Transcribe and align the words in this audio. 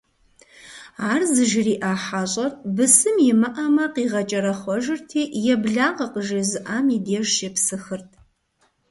Ар 1.11 1.21
зыжриӀа 1.33 1.93
хьэщӀэр, 2.03 2.51
бысым 2.75 3.17
имыӀэмэ, 3.29 3.85
къигъэкӀэрэхъуэжырти, 3.93 5.21
еблагъэ 5.53 6.05
къыжезыӀам 6.13 6.85
и 6.95 6.97
деж 7.05 7.25
щепсыхырт. 7.35 8.09